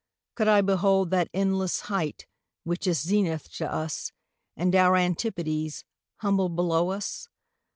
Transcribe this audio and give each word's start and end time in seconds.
Could 0.33 0.47
I 0.47 0.61
behold 0.61 1.11
that 1.11 1.31
endlesse 1.31 1.81
height 1.81 2.25
which 2.63 2.87
isZenith 2.87 3.55
to 3.57 3.71
us, 3.71 4.11
and 4.57 4.73
our 4.75 4.95
Antipodes, 4.95 5.83
Humbled 6.21 6.55
below 6.55 6.89
us? 6.89 7.27